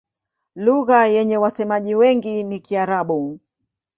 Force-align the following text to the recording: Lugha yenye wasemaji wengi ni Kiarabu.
Lugha 0.55 1.05
yenye 1.07 1.37
wasemaji 1.37 1.95
wengi 1.95 2.43
ni 2.43 2.59
Kiarabu. 2.59 3.39